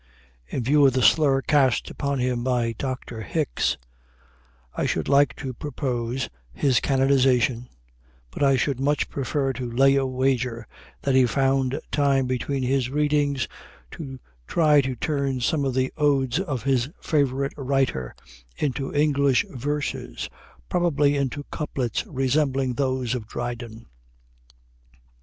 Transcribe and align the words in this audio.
In 0.47 0.63
view 0.63 0.87
of 0.87 0.93
the 0.93 1.03
slur 1.03 1.43
cast 1.43 1.91
upon 1.91 2.17
him 2.17 2.43
by 2.43 2.73
Dr. 2.75 3.21
Hickes 3.21 3.77
I 4.73 4.87
should 4.87 5.07
like 5.07 5.35
to 5.35 5.53
propose 5.53 6.27
his 6.51 6.79
canonization, 6.79 7.69
but 8.31 8.41
I 8.41 8.55
should 8.55 8.79
much 8.79 9.09
prefer 9.09 9.53
to 9.53 9.71
lay 9.71 9.93
a 9.97 10.07
wager 10.07 10.65
that 11.03 11.13
he 11.13 11.27
found 11.27 11.79
time 11.91 12.25
between 12.25 12.63
his 12.63 12.89
readings 12.89 13.47
to 13.91 14.17
try 14.47 14.81
to 14.81 14.95
turn 14.95 15.39
some 15.39 15.65
of 15.65 15.75
the 15.75 15.93
odes 15.97 16.39
of 16.39 16.63
his 16.63 16.89
favorite 16.99 17.53
writer 17.55 18.15
into 18.57 18.91
English 18.95 19.45
verses, 19.51 20.31
probably 20.67 21.15
into 21.15 21.45
couplets 21.51 22.07
resembling 22.07 22.73
those 22.73 23.13
of 23.13 23.27
Dryden. 23.27 23.85